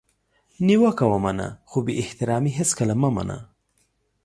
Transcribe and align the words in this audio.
نیوکه 0.65 1.05
ومنه 1.11 1.47
خو 1.69 1.77
بي 1.85 1.93
احترامي 2.03 2.51
هیڅکله 2.59 2.93
مه 3.01 3.09
منه! 3.15 3.37